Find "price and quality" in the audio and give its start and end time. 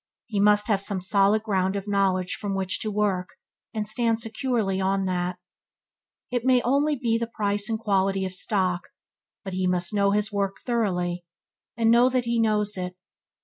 7.35-8.25